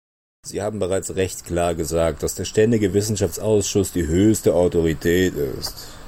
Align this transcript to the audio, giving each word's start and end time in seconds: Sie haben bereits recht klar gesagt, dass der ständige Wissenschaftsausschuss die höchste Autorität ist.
Sie 0.47 0.63
haben 0.63 0.79
bereits 0.79 1.13
recht 1.15 1.45
klar 1.45 1.75
gesagt, 1.75 2.23
dass 2.23 2.33
der 2.33 2.45
ständige 2.45 2.95
Wissenschaftsausschuss 2.95 3.91
die 3.91 4.07
höchste 4.07 4.55
Autorität 4.55 5.35
ist. 5.35 5.89